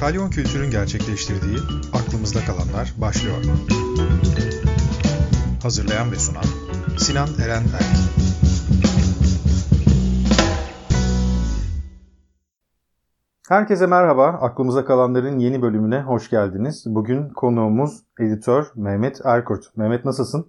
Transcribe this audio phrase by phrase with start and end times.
[0.00, 1.58] Kalyon Kültür'ün gerçekleştirdiği
[1.92, 3.36] Aklımızda Kalanlar başlıyor.
[5.62, 6.44] Hazırlayan ve sunan
[6.98, 7.96] Sinan Eren Erk.
[13.48, 14.26] Herkese merhaba.
[14.26, 16.84] Aklımıza kalanların yeni bölümüne hoş geldiniz.
[16.86, 19.76] Bugün konuğumuz editör Mehmet Erkurt.
[19.76, 20.46] Mehmet nasılsın?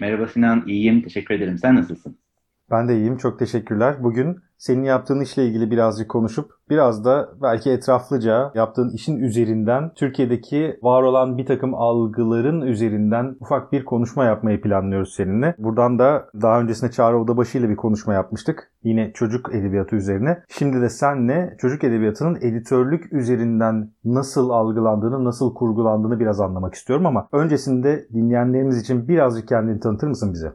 [0.00, 1.02] Merhaba Sinan, iyiyim.
[1.02, 1.58] Teşekkür ederim.
[1.58, 2.18] Sen nasılsın?
[2.70, 3.16] Ben de iyiyim.
[3.16, 4.02] Çok teşekkürler.
[4.02, 10.78] Bugün senin yaptığın işle ilgili birazcık konuşup biraz da belki etraflıca yaptığın işin üzerinden Türkiye'deki
[10.82, 15.54] var olan bir takım algıların üzerinden ufak bir konuşma yapmayı planlıyoruz seninle.
[15.58, 18.72] Buradan da daha öncesinde Çağrı Odabaşı ile bir konuşma yapmıştık.
[18.84, 20.42] Yine çocuk edebiyatı üzerine.
[20.48, 27.28] Şimdi de senle çocuk edebiyatının editörlük üzerinden nasıl algılandığını, nasıl kurgulandığını biraz anlamak istiyorum ama
[27.32, 30.52] öncesinde dinleyenlerimiz için birazcık kendini tanıtır mısın bize?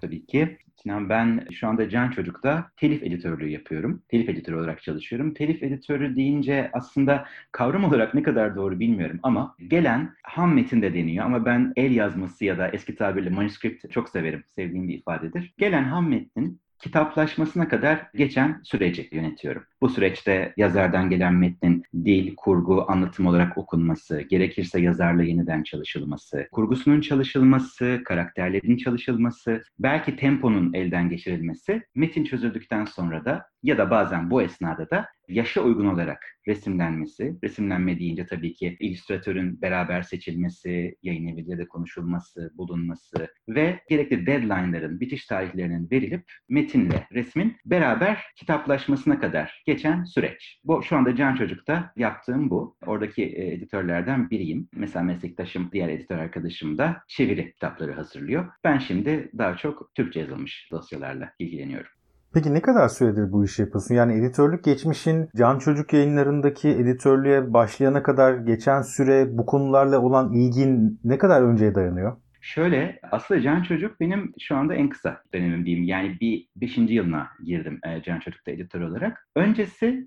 [0.00, 0.58] Tabii ki.
[0.82, 4.02] Sinan ben şu anda Can Çocuk'ta telif editörlüğü yapıyorum.
[4.08, 5.34] Telif editörü olarak çalışıyorum.
[5.34, 10.94] Telif editörü deyince aslında kavram olarak ne kadar doğru bilmiyorum ama gelen ham metin de
[10.94, 14.44] deniyor ama ben el yazması ya da eski tabirle manuscript çok severim.
[14.54, 15.54] Sevdiğim bir ifadedir.
[15.58, 19.64] Gelen ham metnin kitaplaşmasına kadar geçen süreci yönetiyorum.
[19.80, 27.00] Bu süreçte yazardan gelen metnin dil, kurgu, anlatım olarak okunması, gerekirse yazarla yeniden çalışılması, kurgusunun
[27.00, 34.42] çalışılması, karakterlerin çalışılması, belki temponun elden geçirilmesi, metin çözüldükten sonra da ya da bazen bu
[34.42, 41.58] esnada da yaşa uygun olarak resimlenmesi, resimlenme deyince tabii ki illüstratörün beraber seçilmesi, yayın eviyle
[41.58, 50.04] de konuşulması, bulunması ve gerekli deadline'ların, bitiş tarihlerinin verilip metinle resmin beraber kitaplaşmasına kadar geçen
[50.04, 50.60] süreç.
[50.64, 52.76] Bu şu anda Can Çocuk'ta yaptığım bu.
[52.86, 54.68] Oradaki e, editörlerden biriyim.
[54.72, 58.48] Mesela meslektaşım, diğer editör arkadaşım da çeviri kitapları hazırlıyor.
[58.64, 61.90] Ben şimdi daha çok Türkçe yazılmış dosyalarla ilgileniyorum.
[62.34, 63.94] Peki ne kadar süredir bu işi yapıyorsun?
[63.94, 71.00] Yani editörlük geçmişin Can Çocuk yayınlarındaki editörlüğe başlayana kadar geçen süre bu konularla olan ilgin
[71.04, 72.16] ne kadar önceye dayanıyor?
[72.40, 75.84] Şöyle, aslında Can Çocuk benim şu anda en kısa dönemim diyeyim.
[75.84, 79.28] Yani bir beşinci yılına girdim Can Çocuk'ta editör olarak.
[79.36, 80.06] Öncesi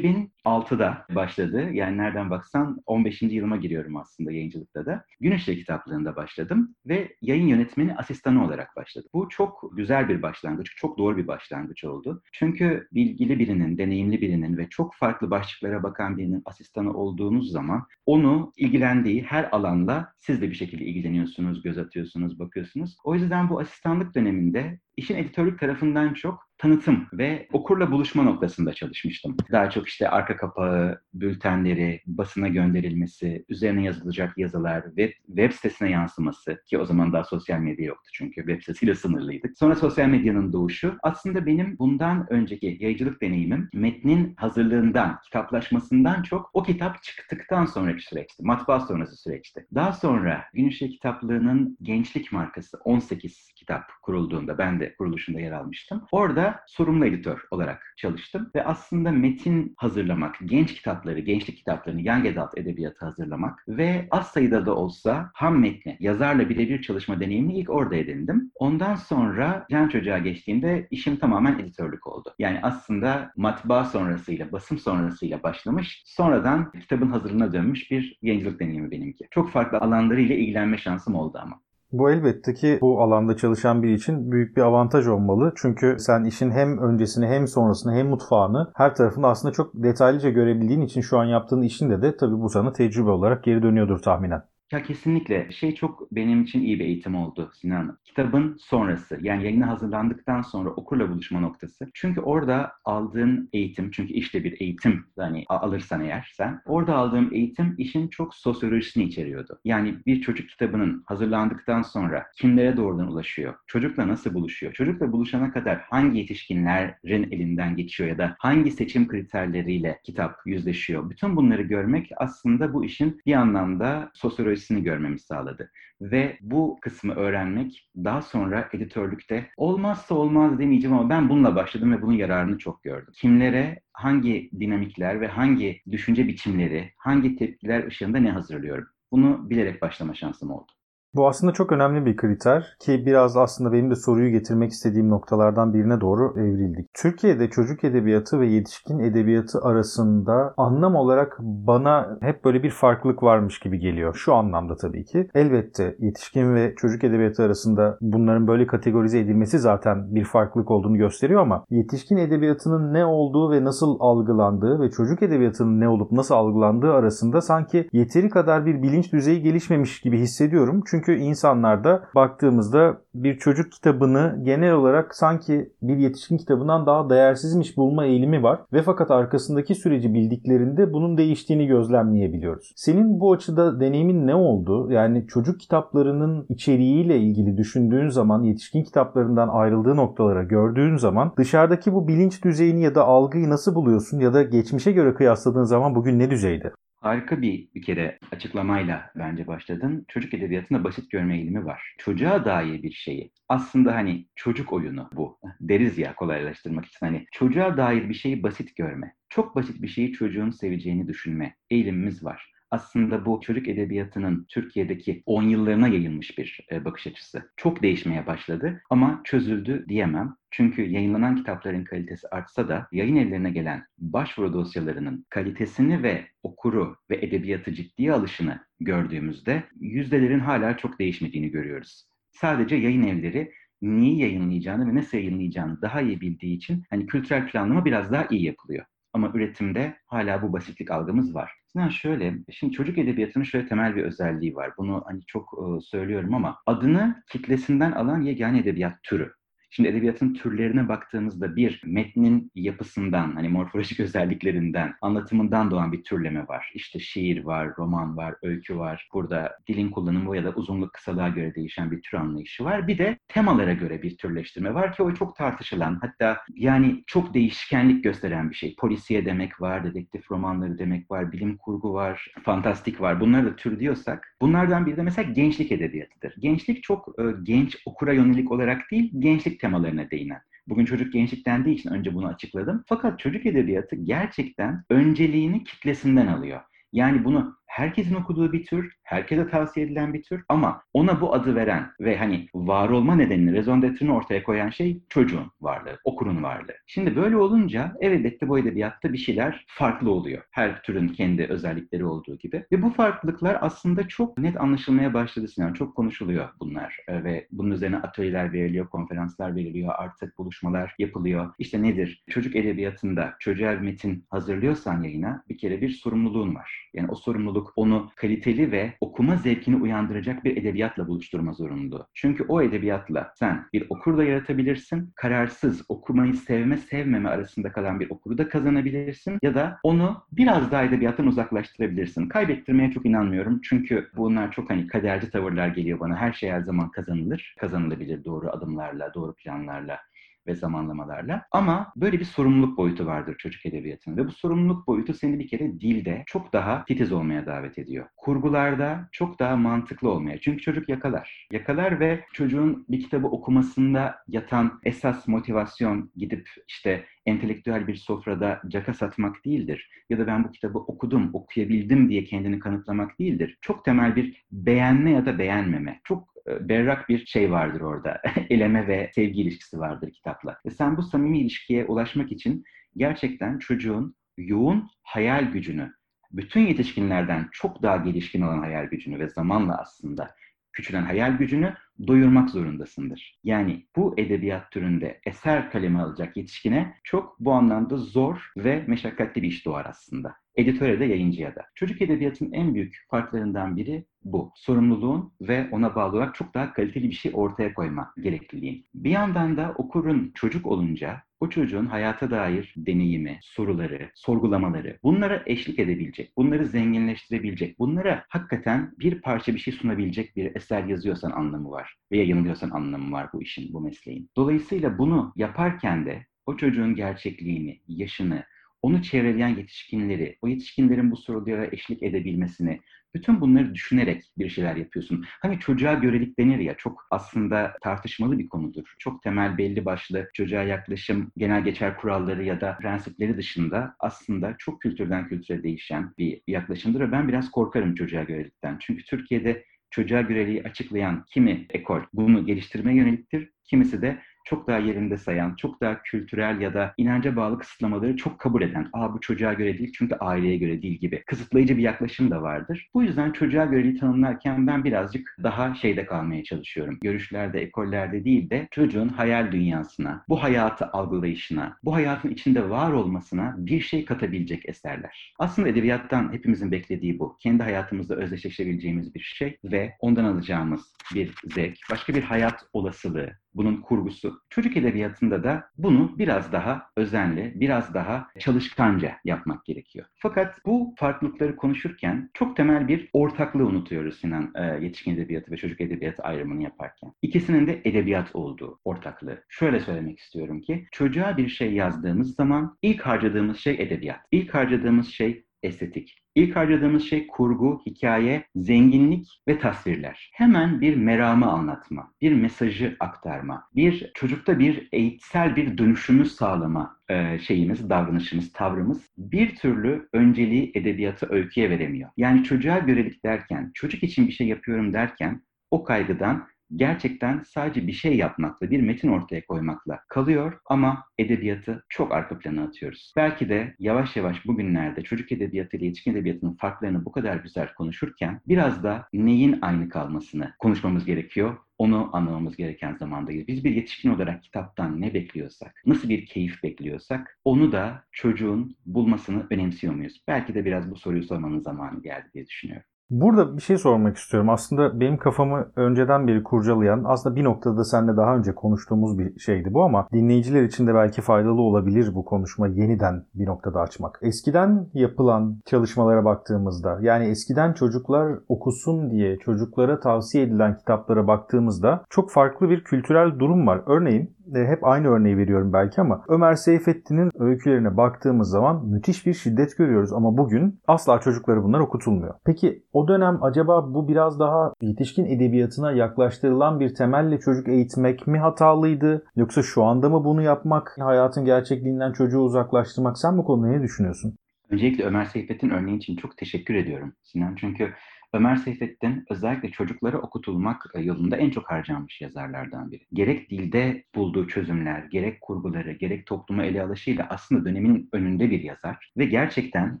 [0.46, 1.70] 2006'da başladı.
[1.72, 3.22] Yani nereden baksan 15.
[3.22, 5.04] yılıma giriyorum aslında yayıncılıkta da.
[5.20, 9.10] Gün Işığı kitaplığında başladım ve yayın yönetmeni asistanı olarak başladım.
[9.14, 12.22] Bu çok güzel bir başlangıç, çok doğru bir başlangıç oldu.
[12.32, 18.52] Çünkü bilgili birinin, deneyimli birinin ve çok farklı başlıklara bakan birinin asistanı olduğunuz zaman onu
[18.56, 22.96] ilgilendiği her alanla siz de bir şekilde ilgileniyorsunuz, göz atıyorsunuz, bakıyorsunuz.
[23.04, 29.36] O yüzden bu asistanlık döneminde işin editörlük tarafından çok tanıtım ve okurla buluşma noktasında çalışmıştım.
[29.52, 36.62] Daha çok işte arka kapağı, bültenleri, basına gönderilmesi, üzerine yazılacak yazılar, web, web sitesine yansıması
[36.66, 39.58] ki o zaman daha sosyal medya yoktu çünkü web sitesiyle sınırlıydık.
[39.58, 40.96] Sonra sosyal medyanın doğuşu.
[41.02, 48.42] Aslında benim bundan önceki yayıncılık deneyimim metnin hazırlığından, kitaplaşmasından çok o kitap çıktıktan sonraki süreçti.
[48.42, 49.66] Matbaa sonrası süreçti.
[49.74, 56.02] Daha sonra Gün Işığı Kitaplığı'nın gençlik markası 18 kitap kurulduğunda ben de kuruluşunda yer almıştım.
[56.12, 62.58] Orada sorumlu editör olarak çalıştım ve aslında metin hazırlamak, genç kitapları, gençlik kitaplarını, young adult
[62.58, 67.96] edebiyatı hazırlamak ve az sayıda da olsa ham metni, yazarla birebir çalışma deneyimini ilk orada
[67.96, 68.50] edindim.
[68.54, 72.34] Ondan sonra Can Çocuğa geçtiğimde işim tamamen editörlük oldu.
[72.38, 79.28] Yani aslında matbaa sonrasıyla, basım sonrasıyla başlamış, sonradan kitabın hazırlığına dönmüş bir yayıncılık deneyimi benimki.
[79.30, 81.60] Çok farklı alanlarıyla ilgilenme şansım oldu ama.
[81.92, 85.52] Bu elbette ki bu alanda çalışan biri için büyük bir avantaj olmalı.
[85.56, 90.80] Çünkü sen işin hem öncesini hem sonrasını hem mutfağını her tarafını aslında çok detaylıca görebildiğin
[90.80, 94.42] için şu an yaptığın işinde de tabii bu sana tecrübe olarak geri dönüyordur tahminen.
[94.72, 95.50] Ya kesinlikle.
[95.52, 97.98] Şey çok benim için iyi bir eğitim oldu Sinan.
[98.04, 101.90] Kitabın sonrası yani yayına hazırlandıktan sonra okurla buluşma noktası.
[101.94, 107.74] Çünkü orada aldığın eğitim, çünkü işte bir eğitim hani alırsan eğer sen, orada aldığım eğitim
[107.78, 109.58] işin çok sosyolojisini içeriyordu.
[109.64, 113.54] Yani bir çocuk kitabının hazırlandıktan sonra kimlere doğrudan ulaşıyor?
[113.66, 114.72] Çocukla nasıl buluşuyor?
[114.72, 121.10] Çocukla buluşana kadar hangi yetişkinlerin elinden geçiyor ya da hangi seçim kriterleriyle kitap yüzleşiyor?
[121.10, 125.70] Bütün bunları görmek aslında bu işin bir anlamda sosyolojisi psikolojisini görmemizi sağladı.
[126.00, 132.02] Ve bu kısmı öğrenmek daha sonra editörlükte olmazsa olmaz demeyeceğim ama ben bununla başladım ve
[132.02, 133.12] bunun yararını çok gördüm.
[133.14, 138.86] Kimlere hangi dinamikler ve hangi düşünce biçimleri, hangi tepkiler ışığında ne hazırlıyorum?
[139.12, 140.72] Bunu bilerek başlama şansım oldu.
[141.14, 145.74] Bu aslında çok önemli bir kriter ki biraz aslında benim de soruyu getirmek istediğim noktalardan
[145.74, 146.94] birine doğru evrildik.
[146.94, 153.58] Türkiye'de çocuk edebiyatı ve yetişkin edebiyatı arasında anlam olarak bana hep böyle bir farklılık varmış
[153.58, 154.14] gibi geliyor.
[154.14, 155.28] Şu anlamda tabii ki.
[155.34, 161.40] Elbette yetişkin ve çocuk edebiyatı arasında bunların böyle kategorize edilmesi zaten bir farklılık olduğunu gösteriyor
[161.40, 166.92] ama yetişkin edebiyatının ne olduğu ve nasıl algılandığı ve çocuk edebiyatının ne olup nasıl algılandığı
[166.92, 170.82] arasında sanki yeteri kadar bir bilinç düzeyi gelişmemiş gibi hissediyorum.
[170.86, 178.04] Çünkü insanlarda baktığımızda bir çocuk kitabını genel olarak sanki bir yetişkin kitabından daha değersizmiş bulma
[178.04, 182.72] eğilimi var ve fakat arkasındaki süreci bildiklerinde bunun değiştiğini gözlemleyebiliyoruz.
[182.76, 184.92] Senin bu açıda deneyimin ne oldu?
[184.92, 192.08] Yani çocuk kitaplarının içeriğiyle ilgili düşündüğün zaman, yetişkin kitaplarından ayrıldığı noktalara gördüğün zaman dışarıdaki bu
[192.08, 196.30] bilinç düzeyini ya da algıyı nasıl buluyorsun ya da geçmişe göre kıyasladığın zaman bugün ne
[196.30, 196.72] düzeyde?
[197.02, 200.04] Harika bir bir kere açıklamayla bence başladın.
[200.08, 201.94] Çocuk edebiyatında basit görme eğilimi var.
[201.98, 203.32] Çocuğa dair bir şeyi.
[203.48, 205.38] Aslında hani çocuk oyunu bu.
[205.60, 209.14] Deriz ya kolaylaştırmak için hani çocuğa dair bir şeyi basit görme.
[209.28, 215.42] Çok basit bir şeyi çocuğun seveceğini düşünme eğilimimiz var aslında bu çocuk edebiyatının Türkiye'deki 10
[215.42, 217.50] yıllarına yayılmış bir e, bakış açısı.
[217.56, 220.36] Çok değişmeye başladı ama çözüldü diyemem.
[220.50, 227.16] Çünkü yayınlanan kitapların kalitesi artsa da yayın evlerine gelen başvuru dosyalarının kalitesini ve okuru ve
[227.16, 232.06] edebiyatı ciddiye alışını gördüğümüzde yüzdelerin hala çok değişmediğini görüyoruz.
[232.30, 233.52] Sadece yayın evleri
[233.82, 238.44] niye yayınlayacağını ve nasıl yayınlayacağını daha iyi bildiği için hani kültürel planlama biraz daha iyi
[238.44, 238.84] yapılıyor.
[239.12, 241.61] Ama üretimde hala bu basitlik algımız var.
[241.72, 244.70] Sinan şöyle, şimdi çocuk edebiyatının şöyle temel bir özelliği var.
[244.78, 249.32] Bunu hani çok söylüyorum ama adını kitlesinden alan yegane edebiyat türü.
[249.74, 256.72] Şimdi edebiyatın türlerine baktığımızda bir metnin yapısından, hani morfolojik özelliklerinden, anlatımından doğan bir türleme var.
[256.74, 259.08] İşte şiir var, roman var, öykü var.
[259.12, 262.88] Burada dilin kullanımı ya da uzunluk kısalığa göre değişen bir tür anlayışı var.
[262.88, 268.04] Bir de temalara göre bir türleştirme var ki o çok tartışılan, hatta yani çok değişkenlik
[268.04, 268.76] gösteren bir şey.
[268.76, 273.20] Polisiye demek var, dedektif romanları demek var, bilim kurgu var, fantastik var.
[273.20, 276.34] Bunları da tür diyorsak, bunlardan biri de mesela gençlik edebiyatıdır.
[276.38, 280.40] Gençlik çok e, genç okura yönelik olarak değil, gençlik temalarına değinen.
[280.66, 282.84] Bugün çocuk gençlik dendiği için önce bunu açıkladım.
[282.88, 286.60] Fakat çocuk edebiyatı gerçekten önceliğini kitlesinden alıyor.
[286.92, 291.54] Yani bunu herkesin okuduğu bir tür, herkese tavsiye edilen bir tür ama ona bu adı
[291.54, 296.74] veren ve hani var olma nedenini, rezon ortaya koyan şey çocuğun varlığı, okurun varlığı.
[296.86, 300.42] Şimdi böyle olunca elbette bu edebiyatta bir şeyler farklı oluyor.
[300.50, 302.66] Her türün kendi özellikleri olduğu gibi.
[302.72, 305.72] Ve bu farklılıklar aslında çok net anlaşılmaya başladı Sinan.
[305.72, 311.54] Çok konuşuluyor bunlar e, ve bunun üzerine atölyeler veriliyor, konferanslar veriliyor, artık buluşmalar yapılıyor.
[311.58, 312.24] İşte nedir?
[312.30, 316.90] Çocuk edebiyatında çocuğa metin hazırlıyorsan yayına bir kere bir sorumluluğun var.
[316.94, 322.06] Yani o sorumluluk zorunluluk onu kaliteli ve okuma zevkini uyandıracak bir edebiyatla buluşturma zorunluluğu.
[322.14, 328.10] Çünkü o edebiyatla sen bir okur da yaratabilirsin, kararsız okumayı sevme sevmeme arasında kalan bir
[328.10, 332.28] okuru da kazanabilirsin ya da onu biraz daha edebiyattan uzaklaştırabilirsin.
[332.28, 336.16] Kaybettirmeye çok inanmıyorum çünkü bunlar çok hani kaderci tavırlar geliyor bana.
[336.16, 339.98] Her şey her zaman kazanılır, kazanılabilir doğru adımlarla, doğru planlarla
[340.46, 341.42] ve zamanlamalarla.
[341.52, 345.80] Ama böyle bir sorumluluk boyutu vardır çocuk edebiyatının ve bu sorumluluk boyutu seni bir kere
[345.80, 348.06] dilde çok daha titiz olmaya davet ediyor.
[348.16, 350.40] Kurgularda çok daha mantıklı olmaya.
[350.40, 351.48] Çünkü çocuk yakalar.
[351.52, 358.94] Yakalar ve çocuğun bir kitabı okumasında yatan esas motivasyon gidip işte entelektüel bir sofrada caka
[358.94, 359.90] satmak değildir.
[360.10, 363.58] Ya da ben bu kitabı okudum, okuyabildim diye kendini kanıtlamak değildir.
[363.60, 366.00] Çok temel bir beğenme ya da beğenmeme.
[366.04, 368.22] Çok berrak bir şey vardır orada.
[368.50, 370.58] Eleme ve sevgi ilişkisi vardır kitapla.
[370.66, 372.64] Ve sen bu samimi ilişkiye ulaşmak için
[372.96, 375.92] gerçekten çocuğun yoğun hayal gücünü,
[376.32, 380.34] bütün yetişkinlerden çok daha gelişkin olan hayal gücünü ve zamanla aslında
[380.72, 381.74] küçülen hayal gücünü
[382.06, 383.40] doyurmak zorundasındır.
[383.44, 389.48] Yani bu edebiyat türünde eser kaleme alacak yetişkine çok bu anlamda zor ve meşakkatli bir
[389.48, 390.41] iş doğar aslında.
[390.56, 391.62] Editöre de yayıncıya da.
[391.74, 394.52] Çocuk edebiyatının en büyük farklarından biri bu.
[394.56, 398.86] Sorumluluğun ve ona bağlı olarak çok daha kaliteli bir şey ortaya koyma gerekliliğin.
[398.94, 405.78] Bir yandan da okurun çocuk olunca o çocuğun hayata dair deneyimi, soruları, sorgulamaları bunlara eşlik
[405.78, 411.96] edebilecek, bunları zenginleştirebilecek, bunlara hakikaten bir parça bir şey sunabilecek bir eser yazıyorsan anlamı var.
[412.12, 414.30] Ve yayınlıyorsan anlamı var bu işin, bu mesleğin.
[414.36, 418.44] Dolayısıyla bunu yaparken de o çocuğun gerçekliğini, yaşını,
[418.82, 422.80] onu çevreleyen yetişkinleri, o yetişkinlerin bu sorulara eşlik edebilmesini,
[423.14, 425.24] bütün bunları düşünerek bir şeyler yapıyorsun.
[425.42, 428.94] Hani çocuğa görelik denir ya, çok aslında tartışmalı bir konudur.
[428.98, 434.80] Çok temel belli başlı çocuğa yaklaşım, genel geçer kuralları ya da prensipleri dışında aslında çok
[434.80, 437.00] kültürden kültüre değişen bir yaklaşımdır.
[437.00, 438.76] Ve ben biraz korkarım çocuğa görelikten.
[438.80, 445.16] Çünkü Türkiye'de çocuğa göreliği açıklayan kimi ekol bunu geliştirmeye yöneliktir, kimisi de çok daha yerinde
[445.16, 449.52] sayan, çok daha kültürel ya da inanca bağlı kısıtlamaları çok kabul eden, aa bu çocuğa
[449.52, 452.90] göre değil çünkü aileye göre değil gibi kısıtlayıcı bir yaklaşım da vardır.
[452.94, 456.98] Bu yüzden çocuğa göreliği tanımlarken ben birazcık daha şeyde kalmaya çalışıyorum.
[457.02, 463.54] Görüşlerde, ekollerde değil de çocuğun hayal dünyasına, bu hayatı algılayışına, bu hayatın içinde var olmasına
[463.58, 465.34] bir şey katabilecek eserler.
[465.38, 467.36] Aslında edebiyattan hepimizin beklediği bu.
[467.40, 473.76] Kendi hayatımızda özdeşleşebileceğimiz bir şey ve ondan alacağımız bir zevk, başka bir hayat olasılığı, bunun
[473.76, 474.40] kurgusu.
[474.50, 480.06] Çocuk edebiyatında da bunu biraz daha özenli, biraz daha çalışkanca yapmak gerekiyor.
[480.14, 485.80] Fakat bu farklılıkları konuşurken çok temel bir ortaklığı unutuyoruz Sinan e, yetişkin edebiyatı ve çocuk
[485.80, 487.12] edebiyatı ayrımını yaparken.
[487.22, 489.44] İkisinin de edebiyat olduğu ortaklığı.
[489.48, 494.20] Şöyle söylemek istiyorum ki çocuğa bir şey yazdığımız zaman ilk harcadığımız şey edebiyat.
[494.30, 496.21] İlk harcadığımız şey estetik.
[496.34, 500.30] İlk harcadığımız şey kurgu, hikaye, zenginlik ve tasvirler.
[500.34, 507.38] Hemen bir meramı anlatma, bir mesajı aktarma, bir çocukta bir eğitsel bir dönüşümü sağlama e,
[507.38, 512.10] şeyimiz, davranışımız, tavrımız bir türlü önceliği edebiyatı öyküye veremiyor.
[512.16, 517.92] Yani çocuğa görelik derken, çocuk için bir şey yapıyorum derken o kaygıdan gerçekten sadece bir
[517.92, 523.12] şey yapmakla, bir metin ortaya koymakla kalıyor ama edebiyatı çok arka plana atıyoruz.
[523.16, 528.40] Belki de yavaş yavaş bugünlerde çocuk edebiyatı ile yetişkin edebiyatının farklarını bu kadar güzel konuşurken
[528.48, 531.56] biraz da neyin aynı kalmasını konuşmamız gerekiyor.
[531.78, 533.48] Onu anlamamız gereken zamandayız.
[533.48, 539.46] Biz bir yetişkin olarak kitaptan ne bekliyorsak, nasıl bir keyif bekliyorsak onu da çocuğun bulmasını
[539.50, 540.22] önemsiyor muyuz?
[540.28, 542.86] Belki de biraz bu soruyu sormanın zamanı geldi diye düşünüyorum.
[543.10, 544.50] Burada bir şey sormak istiyorum.
[544.50, 549.74] Aslında benim kafamı önceden beri kurcalayan, aslında bir noktada seninle daha önce konuştuğumuz bir şeydi
[549.74, 554.18] bu ama dinleyiciler için de belki faydalı olabilir bu konuşma yeniden bir noktada açmak.
[554.22, 562.30] Eskiden yapılan çalışmalara baktığımızda, yani eskiden çocuklar okusun diye çocuklara tavsiye edilen kitaplara baktığımızda çok
[562.30, 563.82] farklı bir kültürel durum var.
[563.86, 569.76] Örneğin hep aynı örneği veriyorum belki ama Ömer Seyfettin'in öykülerine baktığımız zaman müthiş bir şiddet
[569.76, 572.34] görüyoruz ama bugün asla çocukları bunlar okutulmuyor.
[572.44, 578.38] Peki o dönem acaba bu biraz daha yetişkin edebiyatına yaklaştırılan bir temelle çocuk eğitmek mi
[578.38, 583.82] hatalıydı yoksa şu anda mı bunu yapmak hayatın gerçekliğinden çocuğu uzaklaştırmak sen bu konuda ne
[583.82, 584.34] düşünüyorsun?
[584.70, 587.54] Öncelikle Ömer Seyfettin örneği için çok teşekkür ediyorum Sinan.
[587.54, 587.88] Çünkü
[588.34, 593.06] Ömer Seyfettin özellikle çocuklara okutulmak e, yolunda en çok harcanmış yazarlardan biri.
[593.12, 599.10] Gerek dilde bulduğu çözümler, gerek kurguları, gerek toplumu ele alışıyla aslında dönemin önünde bir yazar
[599.16, 600.00] ve gerçekten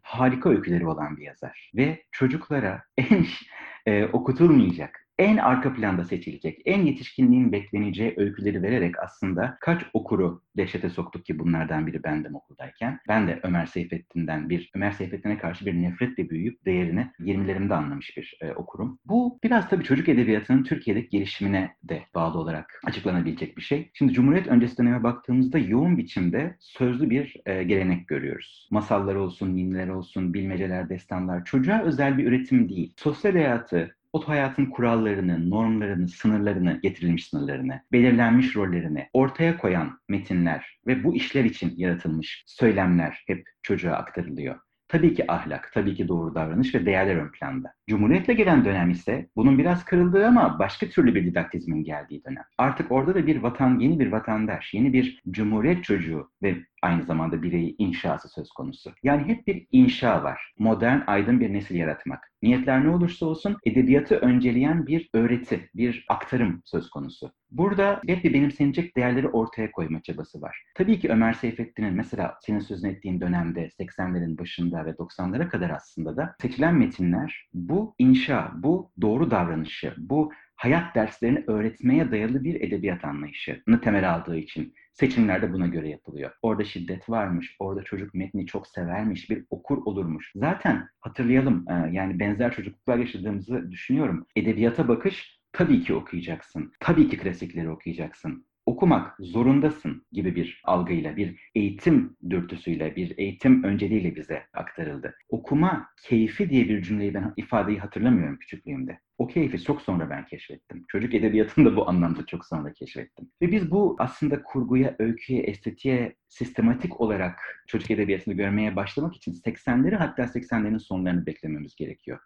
[0.02, 1.70] harika öyküleri olan bir yazar.
[1.76, 3.26] Ve çocuklara en
[3.86, 10.90] e, okutulmayacak, en arka planda seçilecek, en yetişkinliğin bekleneceği öyküleri vererek aslında kaç okuru dehşete
[10.90, 13.00] soktuk ki bunlardan biri bendim okuldayken.
[13.08, 18.38] Ben de Ömer Seyfettin'den bir, Ömer Seyfettin'e karşı bir nefretle büyüyüp değerini 20'lerimde anlamış bir
[18.40, 18.98] e, okurum.
[19.04, 23.90] Bu biraz tabii çocuk edebiyatının Türkiye'deki gelişimine de bağlı olarak açıklanabilecek bir şey.
[23.94, 28.68] Şimdi Cumhuriyet öncesi döneme baktığımızda yoğun biçimde sözlü bir e, gelenek görüyoruz.
[28.70, 31.44] Masallar olsun, ninniler olsun, bilmeceler, destanlar.
[31.44, 32.94] Çocuğa özel bir üretim değil.
[32.96, 41.04] Sosyal hayatı, o hayatın kurallarını, normlarını, sınırlarını, getirilmiş sınırlarını, belirlenmiş rollerini ortaya koyan metinler ve
[41.04, 44.56] bu işler için yaratılmış söylemler hep çocuğa aktarılıyor.
[44.88, 47.72] Tabii ki ahlak, tabii ki doğru davranış ve değerler ön planda.
[47.88, 52.44] Cumhuriyetle gelen dönem ise bunun biraz kırıldığı ama başka türlü bir didaktizmin geldiği dönem.
[52.58, 57.42] Artık orada da bir vatan, yeni bir vatandaş, yeni bir cumhuriyet çocuğu ve aynı zamanda
[57.42, 58.92] bireyi inşası söz konusu.
[59.02, 60.52] Yani hep bir inşa var.
[60.58, 62.32] Modern, aydın bir nesil yaratmak.
[62.42, 67.32] Niyetler ne olursa olsun edebiyatı önceleyen bir öğreti, bir aktarım söz konusu.
[67.50, 70.62] Burada hep bir benimsenecek değerleri ortaya koyma çabası var.
[70.74, 76.16] Tabii ki Ömer Seyfettin'in mesela senin sözünü ettiğin dönemde 80'lerin başında ve 90'lara kadar aslında
[76.16, 83.04] da seçilen metinler bu inşa, bu doğru davranışı, bu hayat derslerini öğretmeye dayalı bir edebiyat
[83.04, 86.30] anlayışını temel aldığı için seçimler de buna göre yapılıyor.
[86.42, 90.32] Orada şiddet varmış, orada çocuk metni çok severmiş, bir okur olurmuş.
[90.34, 94.26] Zaten hatırlayalım yani benzer çocukluklar yaşadığımızı düşünüyorum.
[94.36, 96.72] Edebiyata bakış tabii ki okuyacaksın.
[96.80, 104.16] Tabii ki klasikleri okuyacaksın okumak zorundasın gibi bir algıyla, bir eğitim dürtüsüyle, bir eğitim önceliğiyle
[104.16, 105.14] bize aktarıldı.
[105.28, 108.98] Okuma keyfi diye bir cümleyi ben ifadeyi hatırlamıyorum küçüklüğümde.
[109.18, 110.84] O keyfi çok sonra ben keşfettim.
[110.88, 113.30] Çocuk edebiyatını da bu anlamda çok sonra keşfettim.
[113.42, 119.96] Ve biz bu aslında kurguya, öyküye, estetiğe sistematik olarak çocuk edebiyatını görmeye başlamak için 80'leri
[119.96, 122.18] hatta 80'lerin sonlarını beklememiz gerekiyor.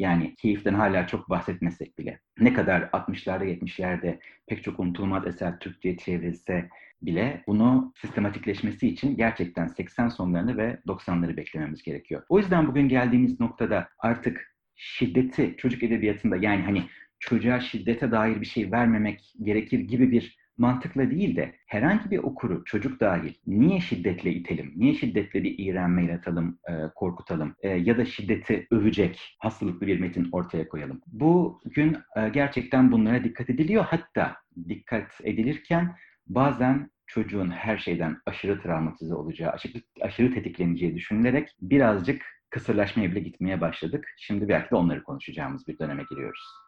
[0.00, 2.20] Yani keyiften hala çok bahsetmesek bile.
[2.38, 6.68] Ne kadar 60'larda 70'lerde pek çok unutulmaz eser Türkçe'ye çevrilse
[7.02, 12.22] bile bunu sistematikleşmesi için gerçekten 80 sonlarını ve 90'ları beklememiz gerekiyor.
[12.28, 16.82] O yüzden bugün geldiğimiz noktada artık şiddeti çocuk edebiyatında yani hani
[17.18, 22.64] çocuğa şiddete dair bir şey vermemek gerekir gibi bir mantıkla değil de herhangi bir okuru,
[22.64, 28.04] çocuk dahil niye şiddetle itelim, niye şiddetle bir iğrenme yaratalım, e, korkutalım e, ya da
[28.04, 31.00] şiddeti övecek hastalıklı bir metin ortaya koyalım.
[31.06, 33.84] Bugün e, gerçekten bunlara dikkat ediliyor.
[33.84, 34.36] Hatta
[34.68, 43.10] dikkat edilirken bazen çocuğun her şeyden aşırı travmatize olacağı, aşırı, aşırı tetikleneceği düşünülerek birazcık kısırlaşmaya
[43.10, 44.04] bile gitmeye başladık.
[44.18, 46.59] Şimdi belki de onları konuşacağımız bir döneme giriyoruz.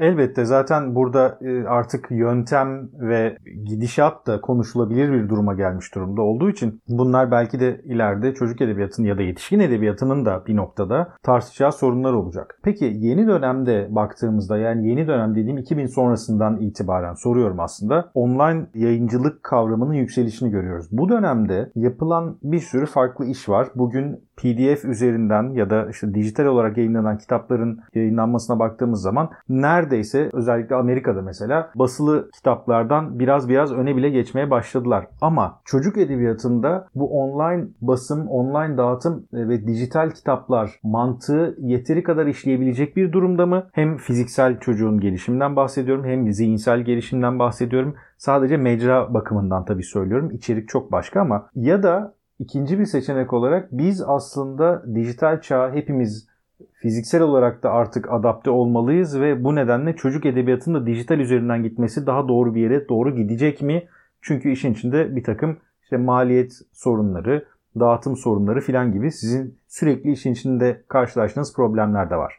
[0.00, 6.50] Elbette zaten burada e, artık yöntem ve gidişat da konuşulabilir bir duruma gelmiş durumda olduğu
[6.50, 11.72] için bunlar belki de ileride çocuk edebiyatının ya da yetişkin edebiyatının da bir noktada tartışacağı
[11.72, 12.60] sorunlar olacak.
[12.64, 19.42] Peki yeni dönemde baktığımızda yani yeni dönem dediğim 2000 sonrasından itibaren soruyorum aslında online yayıncılık
[19.42, 20.86] kavramının yükselişini görüyoruz.
[20.90, 23.68] Bu dönemde yapılan bir sürü farklı iş var.
[23.74, 30.74] Bugün PDF üzerinden ya da işte dijital olarak yayınlanan kitapların yayınlanmasına baktığımız zaman neredeyse özellikle
[30.74, 35.06] Amerika'da mesela basılı kitaplardan biraz biraz öne bile geçmeye başladılar.
[35.20, 42.96] Ama çocuk edebiyatında bu online basım, online dağıtım ve dijital kitaplar mantığı yeteri kadar işleyebilecek
[42.96, 43.66] bir durumda mı?
[43.72, 47.94] Hem fiziksel çocuğun gelişiminden bahsediyorum hem zihinsel gelişimden bahsediyorum.
[48.18, 50.30] Sadece mecra bakımından tabii söylüyorum.
[50.30, 56.28] İçerik çok başka ama ya da İkinci bir seçenek olarak biz aslında dijital çağa hepimiz
[56.72, 62.06] fiziksel olarak da artık adapte olmalıyız ve bu nedenle çocuk edebiyatının da dijital üzerinden gitmesi
[62.06, 63.88] daha doğru bir yere doğru gidecek mi?
[64.22, 67.46] Çünkü işin içinde bir takım işte maliyet sorunları,
[67.80, 72.34] dağıtım sorunları filan gibi sizin sürekli işin içinde karşılaştığınız problemler de var.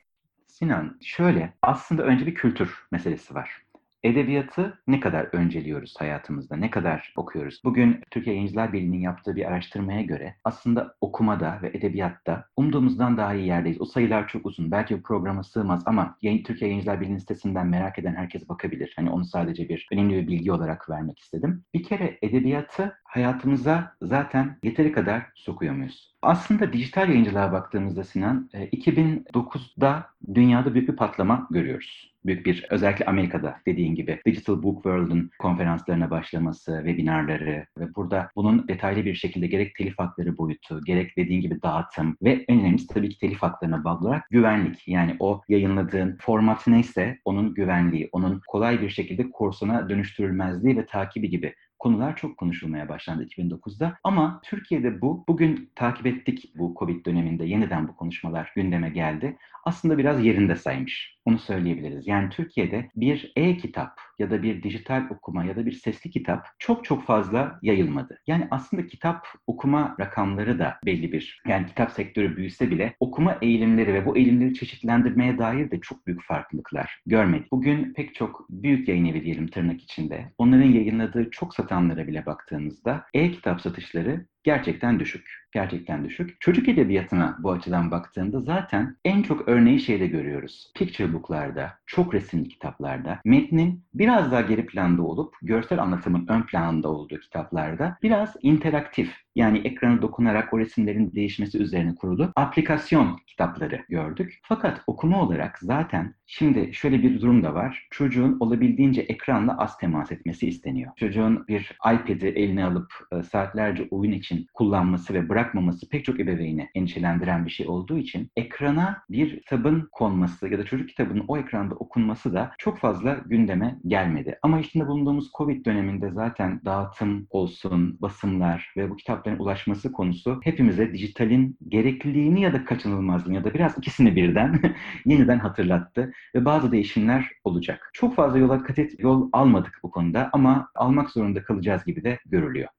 [0.47, 3.61] Sinan şöyle aslında önce bir kültür meselesi var.
[4.03, 7.61] Edebiyatı ne kadar önceliyoruz hayatımızda, ne kadar okuyoruz?
[7.65, 13.47] Bugün Türkiye Yayıncılar Birliği'nin yaptığı bir araştırmaya göre aslında okumada ve edebiyatta umduğumuzdan daha iyi
[13.47, 13.81] yerdeyiz.
[13.81, 14.71] O sayılar çok uzun.
[14.71, 18.93] Belki bu programa sığmaz ama Türkiye Yayıncılar Birliği'nin sitesinden merak eden herkes bakabilir.
[18.95, 21.63] Hani onu sadece bir önemli bir bilgi olarak vermek istedim.
[21.73, 26.15] Bir kere edebiyatı hayatımıza zaten yeteri kadar sokuyor muyuz?
[26.21, 32.10] Aslında dijital yayıncılığa baktığımızda Sinan, 2009'da e, dünyada büyük bir patlama görüyoruz.
[32.25, 38.67] Büyük bir, özellikle Amerika'da dediğin gibi Digital Book World'un konferanslarına başlaması, webinarları ve burada bunun
[38.67, 43.09] detaylı bir şekilde gerek telif hakları boyutu, gerek dediğin gibi dağıtım ve en önemlisi tabii
[43.09, 44.87] ki telif haklarına bağlı olarak güvenlik.
[44.87, 51.29] Yani o yayınladığın format neyse onun güvenliği, onun kolay bir şekilde kursuna dönüştürülmezliği ve takibi
[51.29, 53.97] gibi konular çok konuşulmaya başlandı 2009'da.
[54.03, 59.37] Ama Türkiye'de bu, bugün takip ettik bu Covid döneminde yeniden bu konuşmalar gündeme geldi.
[59.65, 61.17] Aslında biraz yerinde saymış.
[61.25, 62.07] Onu söyleyebiliriz.
[62.07, 66.85] Yani Türkiye'de bir e-kitap ya da bir dijital okuma ya da bir sesli kitap çok
[66.85, 68.19] çok fazla yayılmadı.
[68.27, 71.41] Yani aslında kitap okuma rakamları da belli bir.
[71.47, 76.23] Yani kitap sektörü büyüse bile okuma eğilimleri ve bu eğilimleri çeşitlendirmeye dair de çok büyük
[76.23, 77.51] farklılıklar görmedik.
[77.51, 80.33] Bugün pek çok büyük yayın evi diyelim tırnak içinde.
[80.37, 85.40] Onların yayınladığı çok satanlara bile baktığımızda e-kitap satışları gerçekten düşük.
[85.51, 86.41] Gerçekten düşük.
[86.41, 90.71] Çocuk edebiyatına bu açıdan baktığında zaten en çok örneği şeyde görüyoruz.
[90.75, 96.89] Picture book'larda, çok resimli kitaplarda, metnin biraz daha geri planda olup görsel anlatımın ön planında
[96.89, 104.39] olduğu kitaplarda biraz interaktif yani ekranı dokunarak o resimlerin değişmesi üzerine kurulu aplikasyon kitapları gördük.
[104.43, 107.87] Fakat okuma olarak zaten şimdi şöyle bir durum da var.
[107.91, 110.91] Çocuğun olabildiğince ekranla az temas etmesi isteniyor.
[110.95, 116.69] Çocuğun bir iPad'i eline alıp e, saatlerce oyun için kullanması ve bırakmaması pek çok ebeveyni
[116.75, 121.75] endişelendiren bir şey olduğu için ekrana bir kitabın konması ya da çocuk kitabının o ekranda
[121.75, 124.39] okunması da çok fazla gündeme gelmedi.
[124.41, 130.39] Ama içinde bulunduğumuz Covid döneminde zaten dağıtım olsun, basımlar ve bu kitap kitapların ulaşması konusu
[130.43, 136.71] hepimize dijitalin gerekliliğini ya da kaçınılmazlığını ya da biraz ikisini birden yeniden hatırlattı ve bazı
[136.71, 137.89] değişimler olacak.
[137.93, 142.19] Çok fazla yola kat et, yol almadık bu konuda ama almak zorunda kalacağız gibi de
[142.25, 142.69] görülüyor.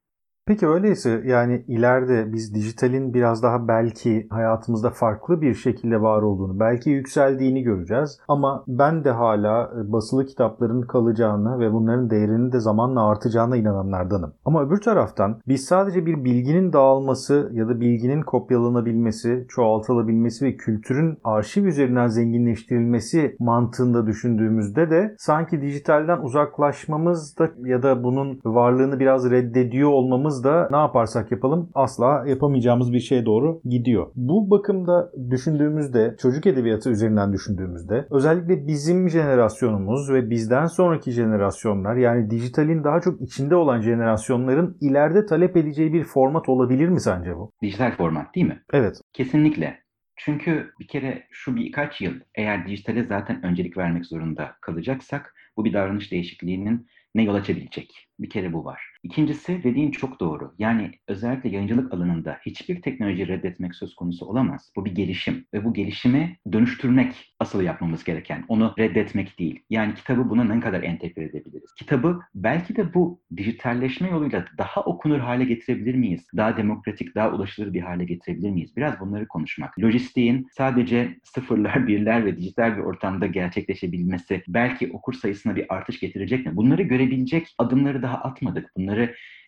[0.46, 6.60] Peki öyleyse yani ileride biz dijitalin biraz daha belki hayatımızda farklı bir şekilde var olduğunu,
[6.60, 8.18] belki yükseldiğini göreceğiz.
[8.28, 14.32] Ama ben de hala e, basılı kitapların kalacağını ve bunların değerinin de zamanla artacağına inananlardanım.
[14.44, 21.18] Ama öbür taraftan biz sadece bir bilginin dağılması ya da bilginin kopyalanabilmesi, çoğaltılabilmesi ve kültürün
[21.24, 29.30] arşiv üzerinden zenginleştirilmesi mantığında düşündüğümüzde de sanki dijitalden uzaklaşmamız da ya da bunun varlığını biraz
[29.30, 34.06] reddediyor olmamız yapmamız da ne yaparsak yapalım asla yapamayacağımız bir şeye doğru gidiyor.
[34.14, 42.30] Bu bakımda düşündüğümüzde, çocuk edebiyatı üzerinden düşündüğümüzde özellikle bizim jenerasyonumuz ve bizden sonraki jenerasyonlar yani
[42.30, 47.50] dijitalin daha çok içinde olan jenerasyonların ileride talep edeceği bir format olabilir mi sence bu?
[47.62, 48.62] Dijital format değil mi?
[48.72, 49.00] Evet.
[49.12, 49.82] Kesinlikle.
[50.16, 55.72] Çünkü bir kere şu birkaç yıl eğer dijitale zaten öncelik vermek zorunda kalacaksak bu bir
[55.72, 58.08] davranış değişikliğinin ne yol açabilecek?
[58.18, 58.91] Bir kere bu var.
[59.02, 60.54] İkincisi dediğin çok doğru.
[60.58, 64.72] Yani özellikle yayıncılık alanında hiçbir teknoloji reddetmek söz konusu olamaz.
[64.76, 68.44] Bu bir gelişim ve bu gelişimi dönüştürmek asıl yapmamız gereken.
[68.48, 69.60] Onu reddetmek değil.
[69.70, 71.72] Yani kitabı buna ne kadar entegre edebiliriz?
[71.78, 76.26] Kitabı belki de bu dijitalleşme yoluyla daha okunur hale getirebilir miyiz?
[76.36, 78.76] Daha demokratik, daha ulaşılır bir hale getirebilir miyiz?
[78.76, 79.78] Biraz bunları konuşmak.
[79.78, 86.46] Lojistiğin sadece sıfırlar, birler ve dijital bir ortamda gerçekleşebilmesi belki okur sayısına bir artış getirecek
[86.46, 86.56] mi?
[86.56, 88.70] Bunları görebilecek adımları daha atmadık.
[88.76, 88.91] Bunları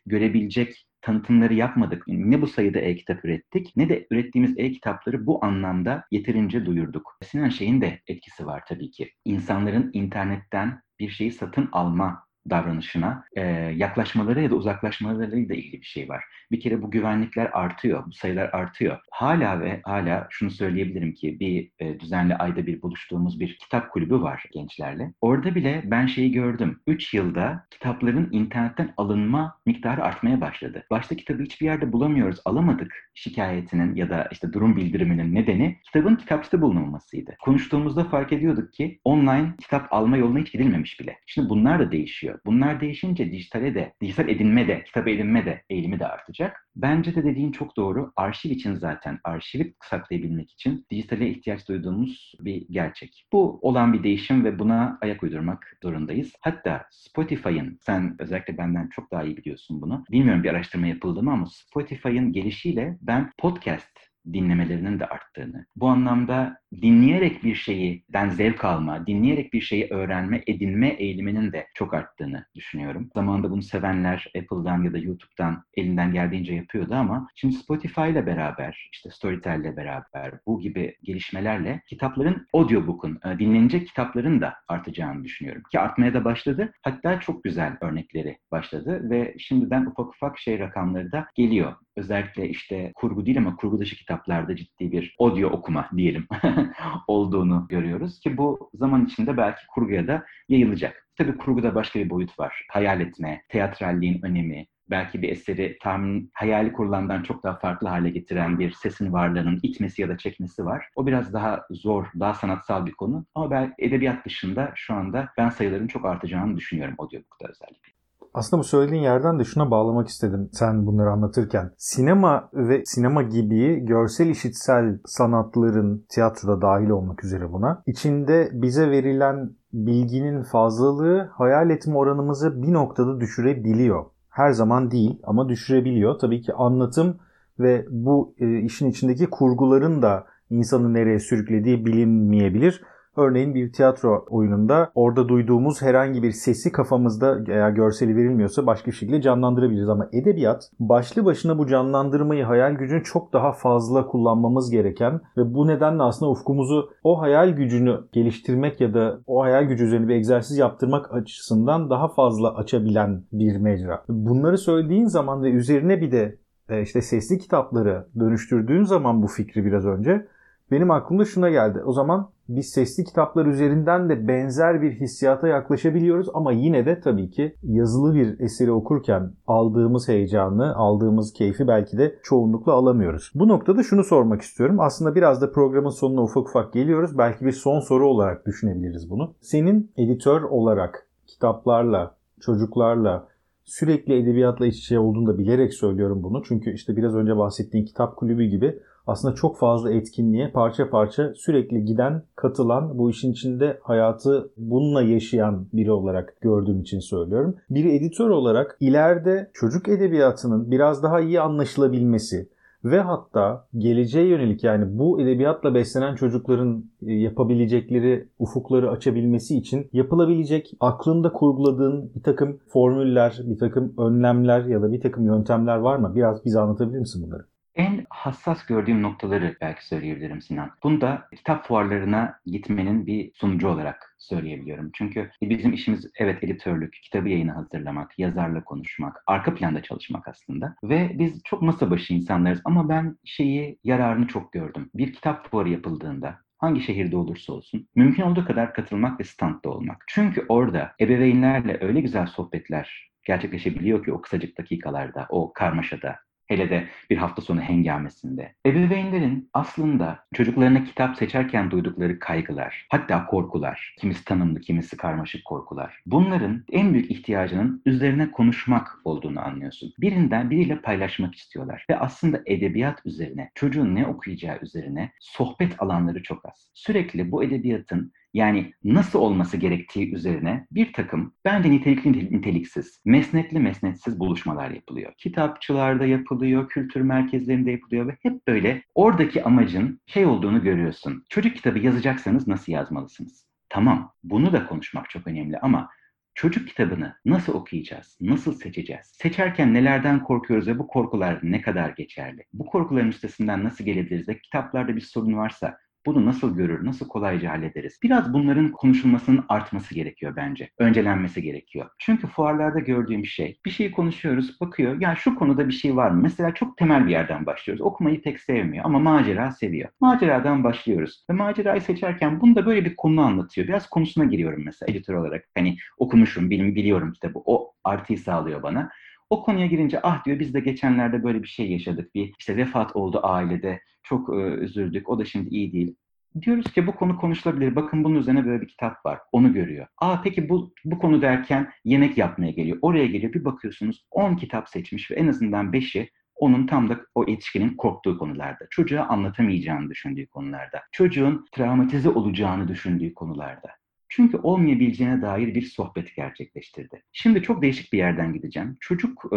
[0.07, 2.05] görebilecek tanıtımları yapmadık.
[2.07, 7.19] Ne bu sayıda e-kitap ürettik ne de ürettiğimiz e-kitapları bu anlamda yeterince duyurduk.
[7.23, 9.11] Sinan şeyin de etkisi var tabii ki.
[9.25, 13.43] İnsanların internetten bir şeyi satın alma davranışına e,
[13.77, 16.25] yaklaşmaları ya da uzaklaşmalarıyla ilgili bir şey var.
[16.51, 18.99] Bir kere bu güvenlikler artıyor, bu sayılar artıyor.
[19.11, 24.21] Hala ve hala şunu söyleyebilirim ki bir e, düzenli ayda bir buluştuğumuz bir kitap kulübü
[24.21, 25.13] var gençlerle.
[25.21, 26.81] Orada bile ben şeyi gördüm.
[26.87, 30.87] 3 yılda kitapların internetten alınma miktarı artmaya başladı.
[30.91, 36.63] Başta kitabı hiçbir yerde bulamıyoruz, alamadık şikayetinin ya da işte durum bildiriminin nedeni kitabın kitapçıda
[36.63, 37.37] bulunmamasıydı.
[37.41, 41.19] Konuştuğumuzda fark ediyorduk ki online kitap alma yoluna hiç gidilmemiş bile.
[41.27, 42.34] Şimdi bunlar da değişiyor.
[42.47, 46.69] Bunlar değişince dijitale de, dijital edinme de, kitap edinme de eğilimi de artacak.
[46.77, 48.13] Bence de dediğin çok doğru.
[48.17, 53.27] Arşiv için zaten, arşivi saklayabilmek için dijitale ihtiyaç duyduğumuz bir gerçek.
[53.33, 56.33] Bu olan bir değişim ve buna ayak uydurmak zorundayız.
[56.41, 60.05] Hatta Spotify'ın, sen özellikle benden çok daha iyi biliyorsun bunu.
[60.11, 66.59] Bilmiyorum bir araştırma yapıldı mı ama Spotify'ın gelişiyle ben podcast dinlemelerinin de arttığını, bu anlamda
[66.83, 73.11] dinleyerek bir şeyden zevk alma, dinleyerek bir şeyi öğrenme, edinme eğiliminin de çok arttığını düşünüyorum.
[73.15, 78.91] Zamanında bunu sevenler Apple'dan ya da YouTube'dan elinden geldiğince yapıyordu ama şimdi Spotify ile beraber,
[78.93, 85.63] işte Storytel ile beraber bu gibi gelişmelerle kitapların, audiobook'un, e, dinlenecek kitapların da artacağını düşünüyorum.
[85.71, 86.73] Ki artmaya da başladı.
[86.83, 91.75] Hatta çok güzel örnekleri başladı ve şimdiden ufak ufak şey rakamları da geliyor.
[91.97, 96.27] Özellikle işte kurgu değil ama kurgu dışı kitaplarda ciddi bir audio okuma diyelim
[97.09, 101.09] olduğunu görüyoruz ki bu zaman içinde belki kurguya da yayılacak.
[101.17, 102.67] Tabii kurguda başka bir boyut var.
[102.73, 108.59] Hayal etme, teatralliğin önemi, belki bir eseri tahmin hayali kurulandan çok daha farklı hale getiren
[108.59, 110.89] bir sesin varlığının itmesi ya da çekmesi var.
[110.97, 113.27] O biraz daha zor, daha sanatsal bir konu.
[113.35, 117.94] Ama ben edebiyat dışında şu anda ben sayıların çok artacağını düşünüyorum audiobook'ta özellikle.
[118.35, 121.71] Aslında bu söylediğin yerden de şuna bağlamak istedim sen bunları anlatırken.
[121.77, 129.51] Sinema ve sinema gibi görsel işitsel sanatların tiyatroda dahil olmak üzere buna içinde bize verilen
[129.73, 134.05] bilginin fazlalığı hayal etme oranımızı bir noktada düşürebiliyor.
[134.31, 136.19] Her zaman değil ama düşürebiliyor.
[136.19, 137.17] Tabii ki anlatım
[137.59, 142.83] ve bu e, işin içindeki kurguların da insanı nereye sürüklediği bilinmeyebilir.
[143.17, 148.97] Örneğin bir tiyatro oyununda orada duyduğumuz herhangi bir sesi kafamızda eğer görseli verilmiyorsa başka bir
[148.97, 149.89] şekilde canlandırabiliriz.
[149.89, 155.67] Ama edebiyat başlı başına bu canlandırmayı hayal gücünü çok daha fazla kullanmamız gereken ve bu
[155.69, 160.59] nedenle aslında ufkumuzu o hayal gücünü geliştirmek ya da o hayal gücü üzerine bir egzersiz
[160.59, 164.05] yaptırmak açısından daha fazla açabilen bir mecra.
[164.09, 169.65] Bunları söylediğin zaman ve üzerine bir de e, işte sesli kitapları dönüştürdüğün zaman bu fikri
[169.65, 170.27] biraz önce
[170.75, 171.83] benim aklımda şuna geldi.
[171.87, 177.31] O zaman biz sesli kitaplar üzerinden de benzer bir hissiyata yaklaşabiliyoruz ama yine de tabii
[177.31, 183.33] ki yazılı bir eseri okurken aldığımız heyecanı, aldığımız keyfi belki de çoğunlukla alamıyoruz.
[183.35, 184.81] Bu noktada şunu sormak istiyorum.
[184.81, 187.19] Aslında biraz da programın sonuna ufak ufak geliyoruz.
[187.19, 189.35] Belki bir son soru olarak düşünebiliriz bunu.
[189.41, 193.29] Senin editör olarak kitaplarla, çocuklarla,
[193.65, 196.43] sürekli edebiyatla iç içe olduğunu da bilerek söylüyorum bunu.
[196.49, 201.85] Çünkü işte biraz önce bahsettiğin kitap kulübü gibi aslında çok fazla etkinliğe parça parça sürekli
[201.85, 207.57] giden, katılan, bu işin içinde hayatı bununla yaşayan biri olarak gördüğüm için söylüyorum.
[207.71, 212.49] Bir editör olarak ileride çocuk edebiyatının biraz daha iyi anlaşılabilmesi,
[212.85, 220.73] ve hatta geleceğe yönelik yani bu edebiyatla beslenen çocukların e, yapabilecekleri ufukları açabilmesi için yapılabilecek
[220.81, 226.13] aklında kurguladığın bir takım formüller, bir takım önlemler ya da bir takım yöntemler var mı?
[226.15, 227.45] Biraz bize anlatabilir misin bunları?
[227.77, 230.71] En hassas gördüğüm noktaları belki söyleyebilirim Sinan.
[230.83, 234.91] Bunda kitap fuarlarına gitmenin bir sunucu olarak söyleyebiliyorum.
[234.95, 240.77] Çünkü bizim işimiz evet editörlük, kitabı yayını hazırlamak, yazarla konuşmak, arka planda çalışmak aslında.
[240.85, 244.91] Ve biz çok masa başı insanlarız ama ben şeyi, yararını çok gördüm.
[244.95, 250.05] Bir kitap fuarı yapıldığında hangi şehirde olursa olsun mümkün olduğu kadar katılmak ve standda olmak.
[250.09, 256.89] Çünkü orada ebeveynlerle öyle güzel sohbetler gerçekleşebiliyor ki o kısacık dakikalarda, o karmaşada, Hele de
[257.11, 258.55] bir hafta sonu hengamesinde.
[258.67, 266.03] Ebeveynlerin aslında çocuklarına kitap seçerken duydukları kaygılar, hatta korkular, kimisi tanımlı, kimisi karmaşık korkular.
[266.07, 269.93] Bunların en büyük ihtiyacının üzerine konuşmak olduğunu anlıyorsun.
[270.01, 271.87] Birinden biriyle paylaşmak istiyorlar.
[271.91, 276.71] Ve aslında edebiyat üzerine, çocuğun ne okuyacağı üzerine sohbet alanları çok az.
[276.75, 284.21] Sürekli bu edebiyatın yani nasıl olması gerektiği üzerine bir takım bence nitelikli niteliksiz, mesnetli mesnetsiz
[284.21, 285.13] buluşmalar yapılıyor.
[285.19, 291.25] Kitapçılarda yapılıyor, kültür merkezlerinde yapılıyor ve hep böyle oradaki amacın şey olduğunu görüyorsun.
[291.29, 293.47] Çocuk kitabı yazacaksanız nasıl yazmalısınız?
[293.69, 295.91] Tamam, bunu da konuşmak çok önemli ama
[296.35, 298.19] çocuk kitabını nasıl okuyacağız?
[298.21, 299.07] Nasıl seçeceğiz?
[299.07, 302.45] Seçerken nelerden korkuyoruz ve bu korkular ne kadar geçerli?
[302.53, 307.51] Bu korkuların üstesinden nasıl gelebiliriz ve kitaplarda bir sorun varsa bunu nasıl görür, nasıl kolayca
[307.51, 307.99] hallederiz?
[308.03, 310.71] Biraz bunların konuşulmasının artması gerekiyor bence.
[310.79, 311.91] Öncelenmesi gerekiyor.
[311.99, 316.23] Çünkü fuarlarda gördüğüm şey, bir şeyi konuşuyoruz, bakıyor, ya şu konuda bir şey var mı?
[316.23, 317.83] Mesela çok temel bir yerden başlıyoruz.
[317.83, 319.89] Okumayı pek sevmiyor ama macera seviyor.
[320.01, 321.25] Maceradan başlıyoruz.
[321.31, 323.69] Ve macerayı seçerken bunda böyle bir konu anlatıyor.
[323.69, 325.45] Biraz konusuna giriyorum mesela editör olarak.
[325.55, 327.39] Hani okumuşum, bilim, biliyorum kitabı.
[327.45, 328.91] O artıyı sağlıyor bana.
[329.31, 332.15] O konuya girince ah diyor biz de geçenlerde böyle bir şey yaşadık.
[332.15, 333.81] Bir işte vefat oldu ailede.
[334.03, 335.09] Çok e, üzüldük.
[335.09, 335.97] O da şimdi iyi değil.
[336.43, 337.77] Diyoruz ki bu konu konuşulabilir.
[337.77, 339.19] Bakın bunun üzerine böyle bir kitap var.
[339.33, 339.87] Onu görüyor.
[339.99, 342.79] Aa peki bu bu konu derken yemek yapmaya geliyor.
[342.83, 343.33] Oraya geliyor.
[343.33, 348.19] Bir bakıyorsunuz 10 kitap seçmiş ve en azından 5'i onun tam da o yetişkinin korktuğu
[348.19, 353.69] konularda, çocuğa anlatamayacağını düşündüğü konularda, çocuğun travmatize olacağını düşündüğü konularda.
[354.09, 357.03] Çünkü olmayabileceğine dair bir sohbet gerçekleştirdi.
[357.13, 358.77] Şimdi çok değişik bir yerden gideceğim.
[358.81, 359.37] Çocuk e,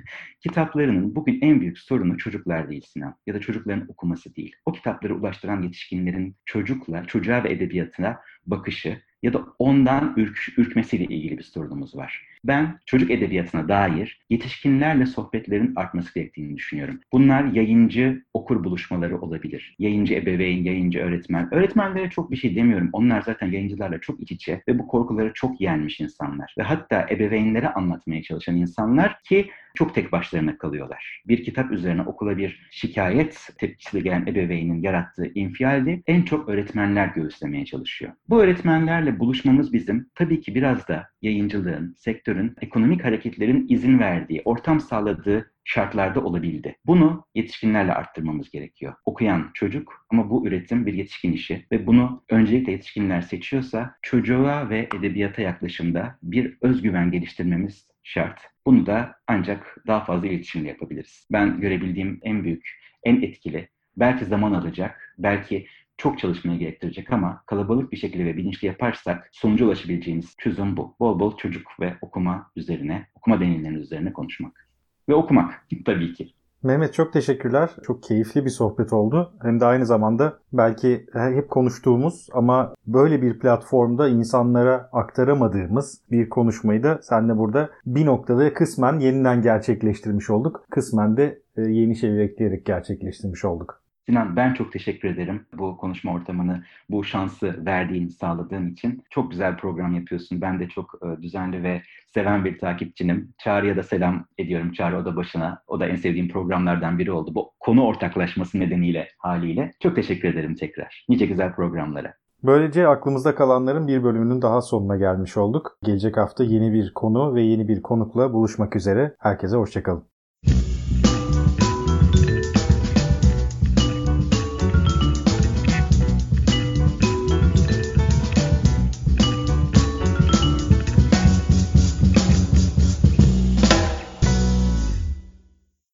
[0.40, 4.56] kitaplarının bugün en büyük sorunu çocuklar değil Sinan ya da çocukların okuması değil.
[4.66, 11.38] O kitapları ulaştıran yetişkinlerin çocukla, çocuğa ve edebiyatına bakışı ya da ondan ürk, ürkmesiyle ilgili
[11.38, 12.28] bir sorunumuz var.
[12.44, 17.00] Ben çocuk edebiyatına dair yetişkinlerle sohbetlerin artması gerektiğini düşünüyorum.
[17.12, 19.76] Bunlar yayıncı okur buluşmaları olabilir.
[19.78, 21.54] Yayıncı ebeveyn, yayıncı öğretmen.
[21.54, 22.88] Öğretmenlere çok bir şey demiyorum.
[22.92, 26.54] Onlar zaten yayıncılarla çok iç içe ve bu korkuları çok yenmiş insanlar.
[26.58, 31.22] Ve hatta ebeveynlere anlatmaya çalışan insanlar ki çok tek başlarına kalıyorlar.
[31.28, 37.64] Bir kitap üzerine okula bir şikayet tepkisiyle gelen ebeveynin yarattığı infialde en çok öğretmenler göğüslemeye
[37.64, 38.12] çalışıyor.
[38.28, 44.80] Bu öğretmenlerle buluşmamız bizim tabii ki biraz da yayıncılığın, sektörün, ekonomik hareketlerin izin verdiği, ortam
[44.80, 46.76] sağladığı şartlarda olabildi.
[46.86, 48.94] Bunu yetişkinlerle arttırmamız gerekiyor.
[49.04, 54.88] Okuyan çocuk ama bu üretim bir yetişkin işi ve bunu öncelikle yetişkinler seçiyorsa çocuğa ve
[54.98, 58.40] edebiyata yaklaşımda bir özgüven geliştirmemiz şart.
[58.66, 61.26] Bunu da ancak daha fazla iletişimle yapabiliriz.
[61.32, 65.66] Ben görebildiğim en büyük, en etkili, belki zaman alacak, belki
[65.98, 70.94] çok çalışmaya gerektirecek ama kalabalık bir şekilde ve bilinçli yaparsak sonuca ulaşabileceğimiz çözüm bu.
[71.00, 74.68] Bol bol çocuk ve okuma üzerine, okuma deneyimlerinin üzerine konuşmak.
[75.08, 76.32] Ve okumak tabii ki.
[76.62, 77.70] Mehmet çok teşekkürler.
[77.82, 79.32] Çok keyifli bir sohbet oldu.
[79.42, 86.82] Hem de aynı zamanda belki hep konuştuğumuz ama böyle bir platformda insanlara aktaramadığımız bir konuşmayı
[86.82, 90.64] da senle burada bir noktada kısmen yeniden gerçekleştirmiş olduk.
[90.70, 93.82] Kısmen de e, yeni şeyler ekleyerek gerçekleştirmiş olduk.
[94.08, 99.02] Sinan ben çok teşekkür ederim bu konuşma ortamını, bu şansı verdiğin, sağladığın için.
[99.10, 100.40] Çok güzel program yapıyorsun.
[100.40, 101.82] Ben de çok e, düzenli ve
[102.14, 103.34] seven bir takipçinim.
[103.38, 104.72] Çağrı'ya da selam ediyorum.
[104.72, 105.62] Çağrı o da başına.
[105.66, 107.34] O da en sevdiğim programlardan biri oldu.
[107.34, 109.72] Bu konu ortaklaşması nedeniyle haliyle.
[109.82, 111.04] Çok teşekkür ederim tekrar.
[111.08, 112.14] Nice güzel programlara.
[112.42, 115.78] Böylece aklımızda kalanların bir bölümünün daha sonuna gelmiş olduk.
[115.82, 119.14] Gelecek hafta yeni bir konu ve yeni bir konukla buluşmak üzere.
[119.18, 120.04] Herkese hoşçakalın.